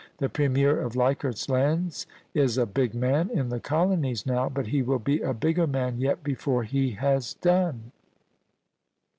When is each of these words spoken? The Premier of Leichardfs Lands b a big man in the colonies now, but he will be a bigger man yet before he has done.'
The 0.17 0.29
Premier 0.29 0.79
of 0.81 0.93
Leichardfs 0.95 1.47
Lands 1.47 2.07
b 2.33 2.41
a 2.41 2.65
big 2.65 2.95
man 2.95 3.29
in 3.29 3.49
the 3.49 3.59
colonies 3.59 4.25
now, 4.25 4.49
but 4.49 4.65
he 4.65 4.81
will 4.81 4.97
be 4.97 5.21
a 5.21 5.31
bigger 5.35 5.67
man 5.67 5.99
yet 5.99 6.23
before 6.23 6.63
he 6.63 6.89
has 6.93 7.35
done.' 7.35 7.91